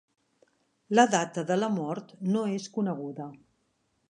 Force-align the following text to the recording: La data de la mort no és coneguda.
La 0.99 1.05
data 1.15 1.43
de 1.53 1.59
la 1.65 1.69
mort 1.75 2.17
no 2.33 2.43
és 2.57 2.67
coneguda. 2.79 3.31